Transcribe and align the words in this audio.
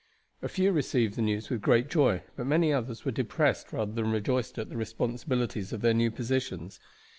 A 0.41 0.47
few 0.47 0.71
received 0.71 1.13
the 1.15 1.21
news 1.21 1.51
with 1.51 1.61
great 1.61 1.87
joy, 1.87 2.23
but 2.35 2.47
many 2.47 2.73
others 2.73 3.05
were 3.05 3.11
depressed 3.11 3.71
rather 3.71 3.91
than 3.93 4.11
rejoiced 4.11 4.57
at 4.57 4.67
the 4.69 4.75
responsibilities 4.75 5.73
of 5.73 5.81
their 5.81 5.93
new 5.93 6.09
positions. 6.09 6.79